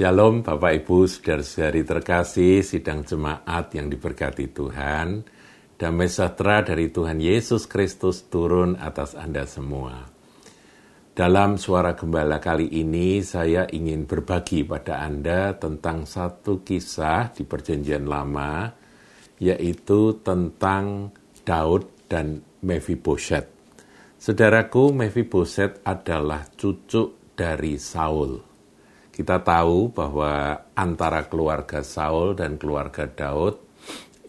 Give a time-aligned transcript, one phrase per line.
[0.00, 5.28] Shalom Bapak Ibu, saudara-saudari terkasih, sidang jemaat yang diberkati Tuhan.
[5.76, 10.08] Damai sejahtera dari Tuhan Yesus Kristus turun atas Anda semua.
[11.12, 18.08] Dalam suara gembala kali ini saya ingin berbagi pada Anda tentang satu kisah di perjanjian
[18.08, 18.72] lama,
[19.36, 21.12] yaitu tentang
[21.44, 23.52] Daud dan Mephibosheth.
[24.16, 28.49] Saudaraku, Mephibosheth adalah cucu dari Saul
[29.20, 33.60] kita tahu bahwa antara keluarga Saul dan keluarga Daud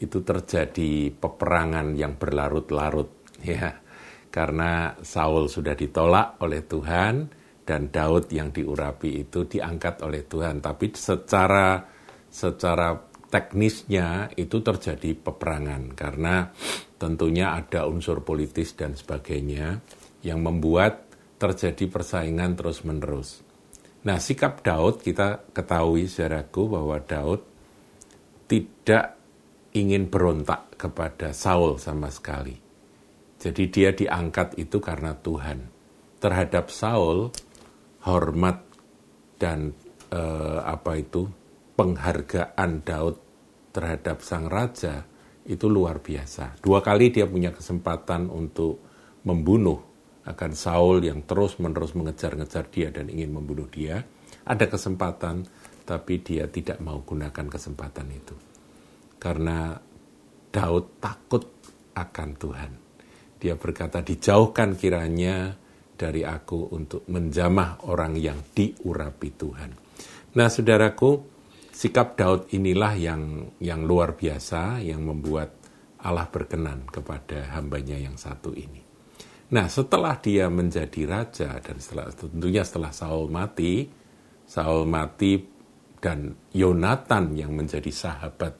[0.04, 3.08] itu terjadi peperangan yang berlarut-larut
[3.40, 3.80] ya.
[4.27, 7.31] Karena Saul sudah ditolak oleh Tuhan
[7.64, 11.88] dan Daud yang diurapi itu diangkat oleh Tuhan, tapi secara
[12.28, 12.92] secara
[13.31, 16.52] teknisnya itu terjadi peperangan karena
[17.00, 19.80] tentunya ada unsur politis dan sebagainya
[20.20, 21.08] yang membuat
[21.39, 23.50] terjadi persaingan terus-menerus.
[24.02, 27.41] Nah, sikap Daud kita ketahui saudaraku bahwa Daud
[28.49, 29.21] tidak
[29.77, 32.57] ingin berontak kepada Saul sama sekali.
[33.38, 35.69] Jadi dia diangkat itu karena Tuhan.
[36.17, 37.29] Terhadap Saul
[38.05, 38.61] hormat
[39.38, 39.73] dan
[40.09, 41.29] eh, apa itu
[41.77, 43.16] penghargaan Daud
[43.69, 45.05] terhadap sang raja
[45.45, 46.61] itu luar biasa.
[46.61, 48.81] Dua kali dia punya kesempatan untuk
[49.25, 49.91] membunuh
[50.22, 54.05] akan Saul yang terus-menerus mengejar-ngejar dia dan ingin membunuh dia,
[54.45, 55.45] ada kesempatan,
[55.86, 58.36] tapi dia tidak mau gunakan kesempatan itu.
[59.17, 59.73] Karena
[60.52, 61.45] Daud takut
[61.97, 62.72] akan Tuhan.
[63.41, 65.58] Dia berkata, dijauhkan kiranya
[65.97, 69.72] dari aku untuk menjamah orang yang diurapi Tuhan.
[70.38, 71.22] Nah, saudaraku,
[71.73, 73.22] sikap Daud inilah yang
[73.58, 75.58] yang luar biasa, yang membuat
[76.02, 78.91] Allah berkenan kepada hambanya yang satu ini.
[79.52, 83.83] Nah, setelah dia menjadi raja dan setelah tentunya setelah Saul mati,
[84.47, 85.44] Saul mati
[86.00, 88.56] dan Yonatan yang menjadi sahabat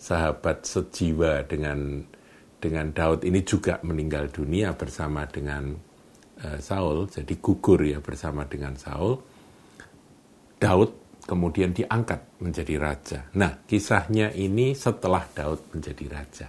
[0.00, 2.06] sahabat sejiwa dengan
[2.56, 5.74] dengan Daud ini juga meninggal dunia bersama dengan
[6.46, 9.18] uh, Saul, jadi gugur ya bersama dengan Saul.
[10.60, 13.20] Daud kemudian diangkat menjadi raja.
[13.34, 16.46] Nah, kisahnya ini setelah Daud menjadi raja.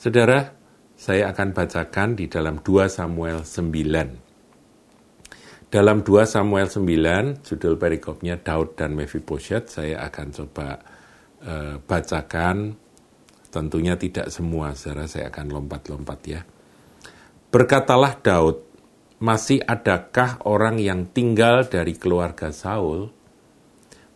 [0.00, 0.59] Saudara,
[1.00, 5.72] saya akan bacakan di dalam 2 Samuel 9.
[5.72, 10.76] Dalam 2 Samuel 9, judul perikopnya Daud dan Mephibosheth, saya akan coba
[11.40, 12.76] uh, bacakan.
[13.48, 16.44] Tentunya tidak semua, saudara, saya akan lompat-lompat ya.
[17.48, 18.60] Berkatalah Daud,
[19.24, 23.08] masih adakah orang yang tinggal dari keluarga Saul?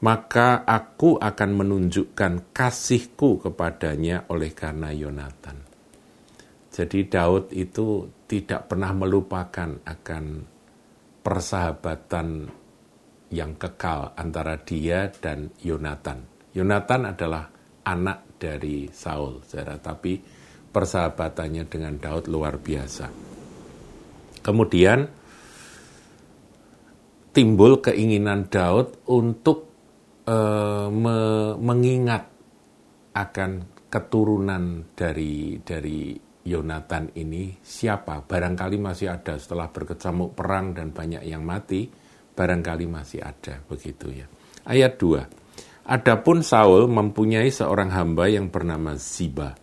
[0.05, 5.74] Maka aku akan menunjukkan kasihku kepadanya oleh karena Yonatan.
[6.75, 10.25] Jadi Daud itu tidak pernah melupakan akan
[11.23, 12.51] persahabatan
[13.31, 16.51] yang kekal antara dia dan Yonatan.
[16.51, 17.47] Yonatan adalah
[17.87, 20.19] anak dari Saul, saudara, tapi
[20.75, 23.07] persahabatannya dengan Daud luar biasa.
[24.43, 25.07] Kemudian
[27.31, 29.71] timbul keinginan Daud untuk
[30.27, 31.19] uh, me
[31.55, 32.27] mengingat
[33.15, 33.51] akan
[33.87, 38.21] keturunan dari dari Yonatan ini siapa?
[38.21, 41.89] Barangkali masih ada setelah berkecamuk perang dan banyak yang mati,
[42.37, 44.29] barangkali masih ada begitu ya.
[44.69, 45.89] Ayat 2.
[45.89, 49.57] Adapun Saul mempunyai seorang hamba yang bernama Ziba.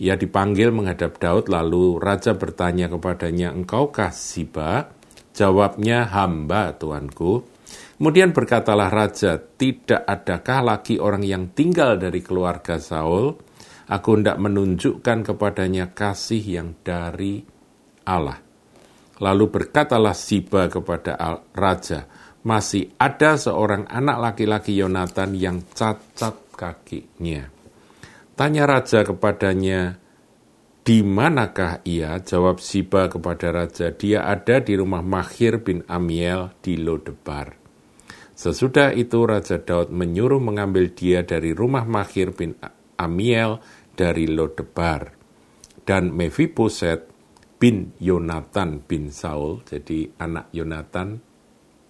[0.00, 4.90] Ia dipanggil menghadap Daud lalu raja bertanya kepadanya, "Engkaukah Ziba?"
[5.30, 7.46] Jawabnya, "Hamba, tuanku."
[8.00, 13.49] Kemudian berkatalah raja, "Tidak adakah lagi orang yang tinggal dari keluarga Saul?"
[13.90, 17.42] Aku hendak menunjukkan kepadanya kasih yang dari
[18.06, 18.38] Allah.
[19.18, 22.06] Lalu berkatalah Siba kepada raja,
[22.46, 27.50] masih ada seorang anak laki-laki Yonatan yang cacat kakinya.
[28.38, 29.98] Tanya raja kepadanya,
[30.80, 32.16] di manakah ia?
[32.24, 37.60] Jawab Siba kepada raja, dia ada di rumah Mahir bin Amiel di Lodebar.
[38.32, 42.56] Sesudah itu Raja Daud menyuruh mengambil dia dari rumah Mahir bin
[42.96, 43.60] Amiel
[43.94, 45.20] dari Lodebar
[45.90, 47.10] dan Mephiboset
[47.60, 51.20] bin Yonatan bin Saul, jadi anak Yonatan,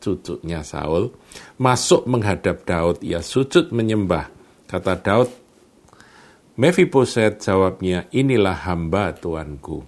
[0.03, 1.15] cucunya Saul,
[1.63, 4.33] masuk menghadap Daud, ia sujud menyembah.
[4.67, 5.31] Kata Daud,
[6.59, 9.87] Mephiboset jawabnya, inilah hamba tuanku.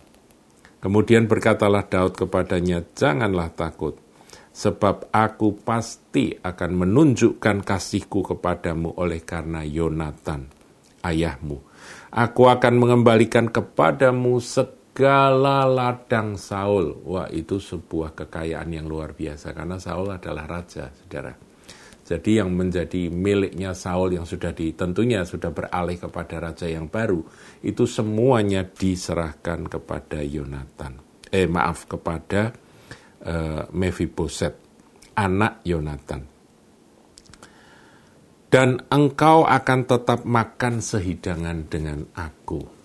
[0.79, 3.99] Kemudian berkatalah Daud kepadanya, janganlah takut,
[4.55, 10.47] sebab aku pasti akan menunjukkan kasihku kepadamu oleh karena Yonatan,
[11.03, 11.72] ayahmu
[12.13, 17.01] Aku akan mengembalikan kepadamu segala ladang Saul.
[17.09, 21.33] Wah, itu sebuah kekayaan yang luar biasa karena Saul adalah raja, Saudara.
[22.03, 27.25] Jadi yang menjadi miliknya Saul yang sudah ditentunya sudah beralih kepada raja yang baru
[27.65, 31.01] itu semuanya diserahkan kepada Yonatan.
[31.33, 32.53] Eh maaf kepada
[33.25, 34.53] uh, Mephiboset,
[35.17, 36.32] anak Yonatan.
[38.53, 42.83] Dan engkau akan tetap makan sehidangan dengan aku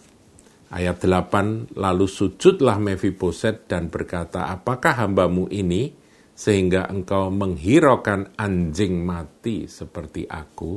[0.68, 5.96] Ayat 8, lalu sujudlah Mephiboset dan berkata, apakah hambamu ini
[6.36, 10.75] sehingga engkau menghiraukan anjing mati seperti aku?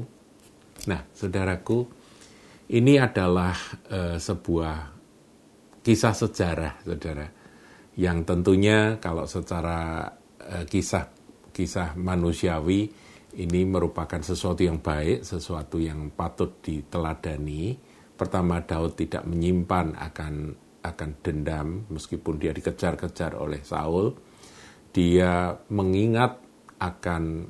[0.86, 1.90] Nah, saudaraku,
[2.70, 3.58] ini adalah
[3.90, 4.76] uh, sebuah
[5.82, 7.26] kisah sejarah, saudara,
[7.98, 10.06] yang tentunya kalau secara
[10.38, 11.10] uh, kisah
[11.50, 17.90] kisah manusiawi ini merupakan sesuatu yang baik, sesuatu yang patut diteladani
[18.20, 20.52] Pertama Daud tidak menyimpan akan
[20.84, 24.12] akan dendam meskipun dia dikejar-kejar oleh Saul.
[24.92, 26.36] Dia mengingat
[26.76, 27.48] akan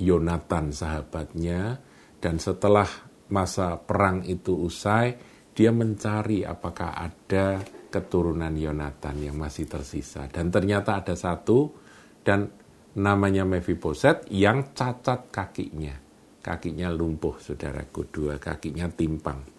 [0.00, 1.84] Yonatan sahabatnya
[2.16, 2.88] dan setelah
[3.28, 5.20] masa perang itu usai
[5.52, 7.60] dia mencari apakah ada
[7.92, 11.76] keturunan Yonatan yang masih tersisa dan ternyata ada satu
[12.24, 12.48] dan
[12.96, 15.92] namanya Mephiboset yang cacat kakinya
[16.40, 19.58] kakinya lumpuh saudaraku dua kakinya timpang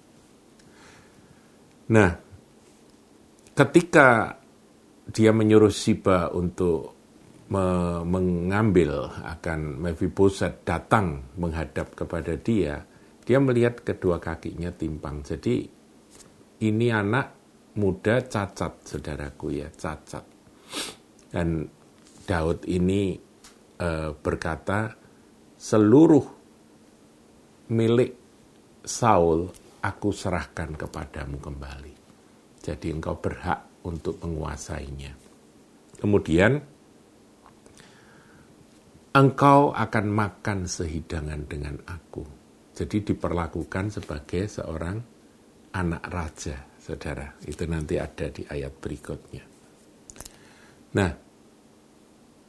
[1.90, 2.14] Nah,
[3.58, 4.38] ketika
[5.10, 6.94] dia menyuruh Siba untuk
[7.50, 7.66] me
[8.06, 12.86] mengambil akan Mephiboset datang menghadap kepada dia,
[13.26, 15.26] dia melihat kedua kakinya timpang.
[15.26, 15.66] Jadi
[16.62, 17.34] ini anak
[17.82, 20.26] muda cacat, saudaraku ya, cacat.
[21.34, 21.66] Dan
[22.30, 23.18] Daud ini
[23.74, 24.94] e, berkata,
[25.58, 26.26] seluruh
[27.74, 28.14] milik
[28.86, 29.50] Saul
[29.82, 31.94] aku serahkan kepadamu kembali.
[32.62, 35.18] Jadi engkau berhak untuk menguasainya.
[35.98, 36.62] Kemudian,
[39.18, 42.24] engkau akan makan sehidangan dengan aku.
[42.78, 45.02] Jadi diperlakukan sebagai seorang
[45.74, 47.36] anak raja, saudara.
[47.44, 49.44] Itu nanti ada di ayat berikutnya.
[50.96, 51.29] Nah,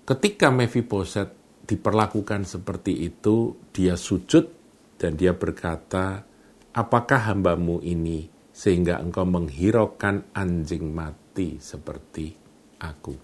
[0.05, 1.33] ketika Mephiboset
[1.67, 4.51] diperlakukan seperti itu, dia sujud
[4.99, 6.27] dan dia berkata,
[6.75, 12.35] apakah hambamu ini sehingga engkau menghiraukan anjing mati seperti
[12.83, 13.15] aku.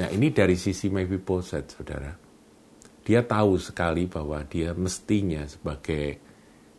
[0.00, 2.10] Nah ini dari sisi Mephiboset, saudara.
[3.02, 6.22] Dia tahu sekali bahwa dia mestinya sebagai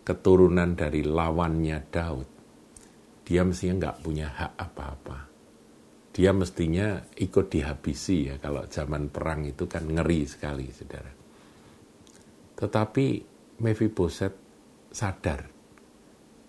[0.04, 2.28] keturunan dari lawannya Daud.
[3.24, 5.33] Dia mestinya nggak punya hak apa-apa.
[6.14, 11.10] Dia mestinya ikut dihabisi ya kalau zaman perang itu kan ngeri sekali, saudara.
[12.54, 13.06] Tetapi
[13.58, 14.34] Mephiboset
[14.94, 15.42] sadar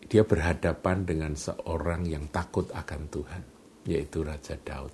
[0.05, 3.43] dia berhadapan dengan seorang yang takut akan Tuhan,
[3.89, 4.93] yaitu Raja Daud.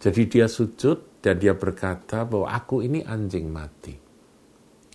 [0.00, 3.96] Jadi dia sujud dan dia berkata bahwa aku ini anjing mati.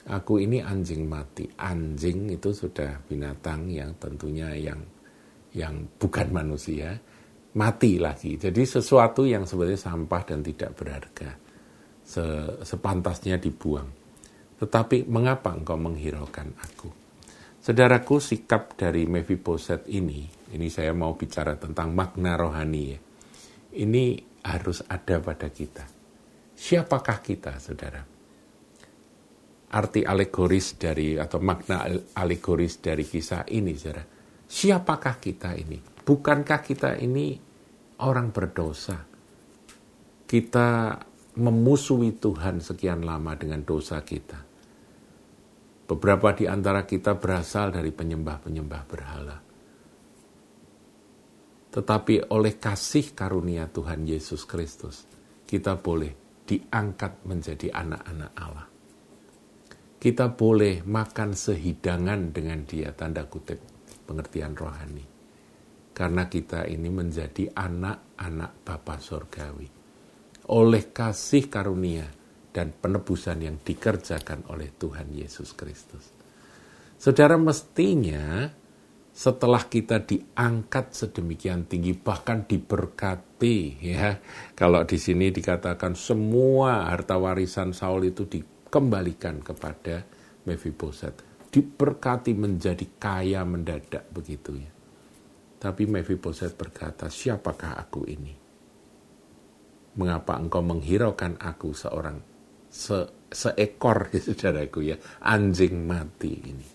[0.10, 1.45] Aku ini anjing mati.
[1.57, 4.81] Anjing itu sudah binatang yang tentunya yang
[5.54, 6.98] yang bukan manusia,
[7.57, 8.38] mati lagi.
[8.38, 11.31] Jadi sesuatu yang sebenarnya sampah dan tidak berharga.
[12.66, 13.86] sepantasnya dibuang.
[14.57, 16.90] Tetapi mengapa engkau menghiraukan aku?
[17.62, 20.25] Saudaraku, sikap dari Mephiboset ini,
[20.56, 23.00] ini saya mau bicara tentang makna rohani ya.
[23.78, 24.04] Ini
[24.42, 25.85] harus ada pada kita.
[26.57, 28.02] Siapakah kita, saudara?
[29.69, 31.85] Arti alegoris dari atau makna
[32.18, 34.02] alegoris dari kisah ini, saudara.
[34.50, 35.78] Siapakah kita ini?
[36.09, 37.37] Bukankah kita ini
[38.01, 38.97] orang berdosa?
[40.25, 40.97] Kita
[41.37, 44.49] memusuhi Tuhan sekian lama dengan dosa kita
[45.89, 49.37] Beberapa di antara kita berasal dari penyembah-penyembah berhala.
[51.73, 55.09] Tetapi oleh kasih karunia Tuhan Yesus Kristus,
[55.49, 56.13] kita boleh
[56.45, 58.69] diangkat menjadi anak-anak Allah.
[59.97, 63.57] Kita boleh makan sehidangan dengan dia, tanda kutip,
[64.06, 65.19] pengertian rohani.
[66.00, 69.68] Karena kita ini menjadi anak-anak Bapa Sorgawi.
[70.48, 72.08] Oleh kasih karunia,
[72.50, 76.12] dan penebusan yang dikerjakan oleh Tuhan Yesus Kristus.
[77.00, 78.50] Saudara mestinya
[79.16, 84.16] setelah kita diangkat sedemikian tinggi bahkan diberkati ya
[84.56, 90.08] kalau di sini dikatakan semua harta warisan Saul itu dikembalikan kepada
[90.48, 91.20] Mephiboset
[91.52, 94.72] diberkati menjadi kaya mendadak begitu ya
[95.59, 98.49] tapi Mephiboset berkata siapakah aku ini
[99.99, 102.16] mengapa engkau menghiraukan aku seorang
[102.71, 104.97] se seekor saudaraku ya
[105.28, 106.68] anjing mati ini.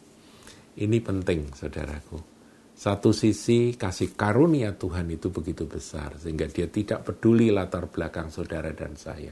[0.75, 2.19] Ini penting saudaraku.
[2.75, 8.75] Satu sisi kasih karunia Tuhan itu begitu besar sehingga dia tidak peduli latar belakang saudara
[8.75, 9.31] dan saya.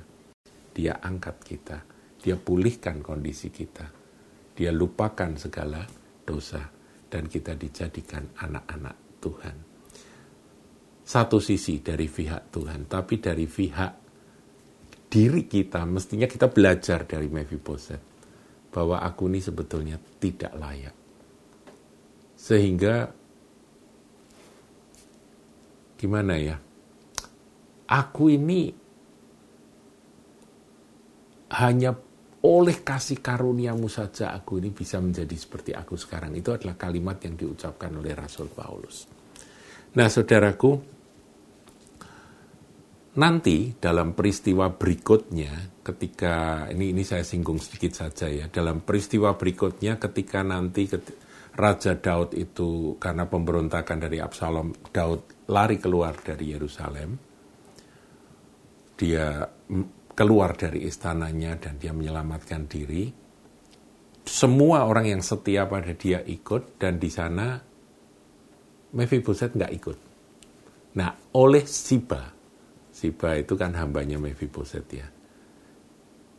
[0.72, 1.78] Dia angkat kita.
[2.22, 3.90] Dia pulihkan kondisi kita.
[4.54, 5.82] Dia lupakan segala
[6.22, 6.62] dosa
[7.10, 9.56] dan kita dijadikan anak-anak Tuhan.
[11.06, 13.92] Satu sisi dari pihak Tuhan, tapi dari pihak
[15.12, 18.00] diri kita, mestinya kita belajar dari Mephiboset
[18.72, 20.96] bahwa aku ini sebetulnya tidak layak.
[22.32, 23.12] Sehingga
[26.00, 26.56] gimana ya?
[27.92, 28.72] Aku ini
[31.52, 31.92] hanya
[32.42, 36.34] oleh kasih karuniamu saja aku ini bisa menjadi seperti aku sekarang.
[36.34, 39.06] Itu adalah kalimat yang diucapkan oleh Rasul Paulus.
[39.94, 40.72] Nah, saudaraku,
[43.14, 50.02] nanti dalam peristiwa berikutnya, ketika ini ini saya singgung sedikit saja ya, dalam peristiwa berikutnya
[50.02, 50.90] ketika nanti
[51.52, 57.20] Raja Daud itu karena pemberontakan dari Absalom, Daud lari keluar dari Yerusalem,
[58.96, 59.44] dia
[60.12, 63.08] keluar dari istananya dan dia menyelamatkan diri.
[64.22, 67.58] Semua orang yang setia pada dia ikut dan di sana
[68.92, 69.98] Mephiboset nggak ikut.
[71.00, 72.28] Nah, oleh Siba,
[72.92, 75.08] Siba itu kan hambanya Mephiboset ya,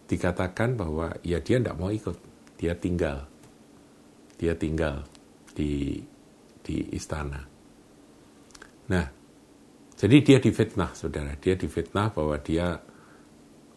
[0.06, 2.18] dikatakan bahwa ya dia tidak mau ikut,
[2.62, 3.26] dia tinggal,
[4.38, 5.02] dia tinggal
[5.58, 5.98] di
[6.62, 7.42] di istana.
[8.94, 9.06] Nah,
[9.98, 12.78] jadi dia difitnah, saudara, dia difitnah bahwa dia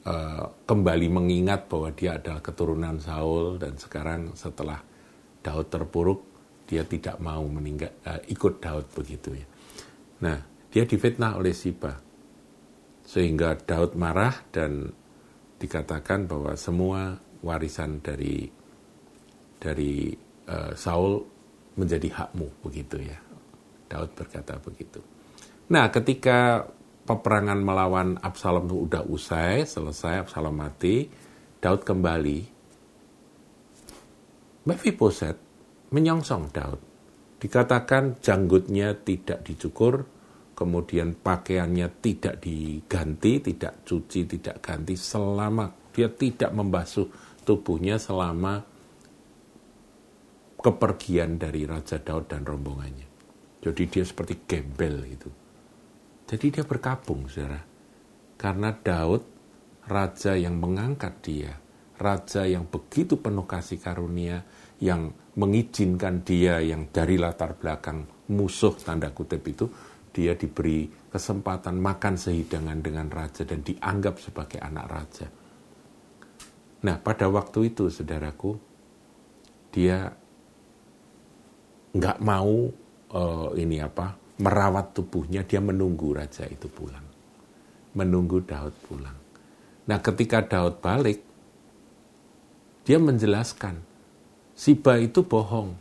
[0.06, 4.78] uh, kembali mengingat bahwa dia adalah keturunan Saul dan sekarang setelah
[5.42, 6.20] Daud terpuruk
[6.66, 9.46] dia tidak mau meninggal uh, ikut Daud begitu ya.
[10.22, 10.38] Nah,
[10.70, 11.94] dia difitnah oleh Siba.
[13.06, 14.90] Sehingga Daud marah dan
[15.62, 17.14] dikatakan bahwa semua
[17.46, 18.50] warisan dari
[19.62, 20.10] dari
[20.50, 21.22] uh, Saul
[21.78, 23.18] menjadi hakmu begitu ya.
[23.86, 24.98] Daud berkata begitu.
[25.70, 26.66] Nah, ketika
[27.06, 31.06] peperangan melawan Absalom itu udah usai, selesai, Absalom mati,
[31.62, 32.38] Daud kembali.
[34.66, 35.38] Mephiboset
[35.94, 36.80] menyongsong Daud.
[37.38, 40.02] Dikatakan janggutnya tidak dicukur,
[40.58, 47.06] kemudian pakaiannya tidak diganti, tidak cuci, tidak ganti selama dia tidak membasuh
[47.46, 48.60] tubuhnya selama
[50.58, 53.08] kepergian dari Raja Daud dan rombongannya.
[53.62, 55.45] Jadi dia seperti gembel itu
[56.26, 57.62] jadi dia berkabung, saudara.
[58.35, 59.23] Karena Daud,
[59.87, 61.54] raja yang mengangkat dia,
[61.97, 64.42] raja yang begitu penuh kasih karunia,
[64.83, 68.04] yang mengizinkan dia yang dari latar belakang
[68.35, 69.71] musuh tanda kutip itu,
[70.11, 75.26] dia diberi kesempatan makan sehidangan dengan raja dan dianggap sebagai anak raja.
[76.83, 78.59] Nah, pada waktu itu, saudaraku,
[79.71, 80.11] dia
[81.97, 82.68] nggak mau
[83.14, 87.04] uh, ini apa merawat tubuhnya, dia menunggu raja itu pulang.
[87.96, 89.18] Menunggu Daud pulang.
[89.86, 91.22] Nah ketika Daud balik,
[92.86, 93.96] dia menjelaskan,
[94.56, 95.76] Siba itu bohong.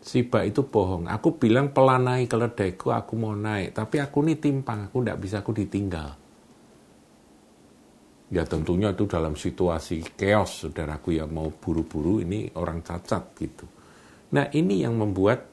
[0.00, 1.04] Siba itu bohong.
[1.04, 3.76] Aku bilang pelanai keledaiku, aku mau naik.
[3.76, 6.16] Tapi aku ini timpang, aku tidak bisa, aku ditinggal.
[8.32, 13.68] Ya tentunya itu dalam situasi chaos, saudaraku ya mau buru-buru ini orang cacat gitu.
[14.32, 15.49] Nah ini yang membuat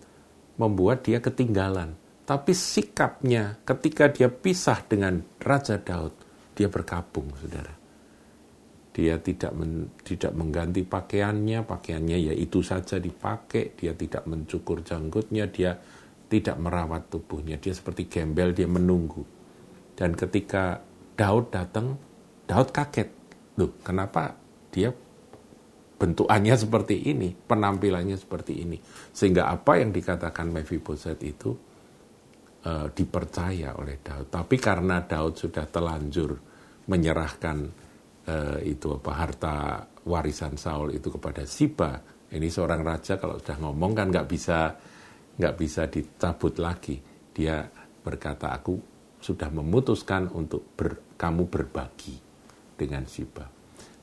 [0.58, 1.94] membuat dia ketinggalan.
[2.28, 6.14] Tapi sikapnya ketika dia pisah dengan Raja Daud,
[6.52, 7.72] dia berkabung, saudara.
[8.92, 15.48] Dia tidak men, tidak mengganti pakaiannya, pakaiannya ya itu saja dipakai, dia tidak mencukur janggutnya,
[15.48, 15.78] dia
[16.28, 19.24] tidak merawat tubuhnya, dia seperti gembel, dia menunggu.
[19.96, 20.82] Dan ketika
[21.16, 21.96] Daud datang,
[22.50, 23.10] Daud kaget.
[23.62, 24.36] Loh, kenapa
[24.74, 24.92] dia
[25.98, 28.78] bentukannya seperti ini, penampilannya seperti ini.
[29.12, 31.52] Sehingga apa yang dikatakan Mephiboset itu
[32.64, 34.30] uh, dipercaya oleh Daud.
[34.30, 36.38] Tapi karena Daud sudah telanjur
[36.88, 37.58] menyerahkan
[38.30, 39.56] uh, itu apa harta
[40.08, 42.00] warisan Saul itu kepada Siba,
[42.32, 44.72] ini seorang raja kalau sudah ngomong kan nggak bisa
[45.38, 46.96] nggak bisa dicabut lagi.
[47.34, 47.66] Dia
[48.02, 48.78] berkata aku
[49.18, 52.16] sudah memutuskan untuk ber, kamu berbagi
[52.78, 53.57] dengan Siba.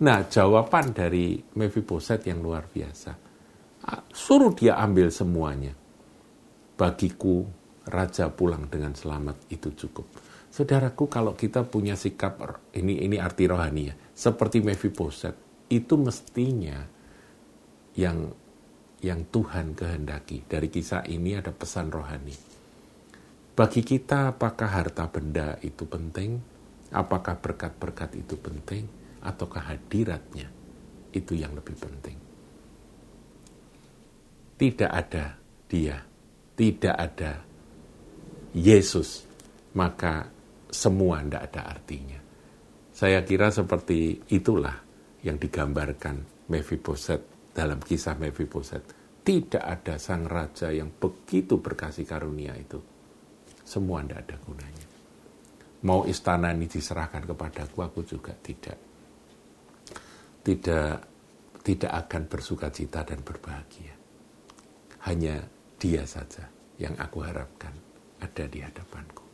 [0.04, 3.16] Nah, jawaban dari Mephiboset yang luar biasa.
[4.12, 5.72] Suruh dia ambil semuanya.
[6.76, 7.48] Bagiku,
[7.88, 10.04] raja pulang dengan selamat itu cukup.
[10.52, 12.36] Saudaraku, kalau kita punya sikap
[12.76, 15.32] ini ini arti rohani ya, seperti Mephiboset,
[15.72, 16.84] itu mestinya
[17.96, 18.28] yang
[19.00, 20.44] yang Tuhan kehendaki.
[20.44, 22.36] Dari kisah ini ada pesan rohani.
[23.56, 26.44] Bagi kita, apakah harta benda itu penting?
[26.92, 29.03] Apakah berkat-berkat itu penting?
[29.24, 30.48] Atau kehadiratnya
[31.16, 32.18] itu yang lebih penting.
[34.54, 35.34] Tidak ada
[35.66, 35.98] dia,
[36.54, 37.32] tidak ada
[38.54, 39.26] Yesus,
[39.74, 40.30] maka
[40.70, 42.20] semua tidak ada artinya.
[42.94, 44.78] Saya kira seperti itulah
[45.26, 49.02] yang digambarkan Mephiboset dalam kisah Mephiboset.
[49.24, 52.76] Tidak ada sang raja yang begitu berkasih karunia itu.
[53.64, 54.86] Semua tidak ada gunanya.
[55.88, 58.83] Mau istana ini diserahkan kepadaku, aku juga tidak.
[60.44, 61.14] Tidak
[61.64, 63.96] tidak akan bersuka cita dan berbahagia.
[65.08, 65.40] Hanya
[65.80, 66.44] dia saja
[66.76, 67.72] yang aku harapkan
[68.20, 69.24] ada di hadapanku.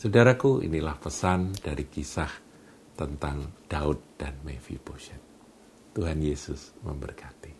[0.00, 2.32] Saudaraku, inilah pesan dari kisah
[2.96, 5.20] tentang Daud dan Mephibosheth.
[5.92, 7.59] Tuhan Yesus memberkati.